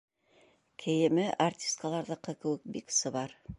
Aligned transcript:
Кейеме 0.83 1.27
артисткаларҙыҡы 1.47 2.35
кеүек 2.41 2.67
бик 2.79 2.99
сыбар. 3.01 3.41